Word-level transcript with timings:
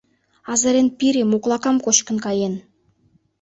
—Азырен 0.51 0.87
пире 0.97 1.23
моклакам 1.31 1.77
кочкын 1.85 2.17
каен... 2.25 2.53